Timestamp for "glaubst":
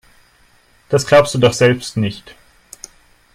1.05-1.35